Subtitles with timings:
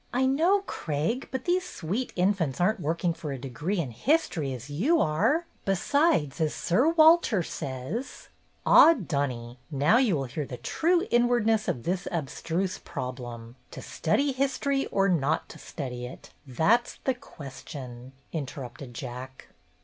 [0.11, 4.51] "I know, Craig, but these sweet infants are n't working for a degree in history,
[4.51, 5.45] as you are.
[5.63, 8.29] Besides, as Sir Walter says
[8.65, 13.57] —""Ah, Dunny, now you will hear the true inwardness of this abstruse problem.
[13.69, 19.49] To study history, or not to study it, that 's the question," interrupted Jack.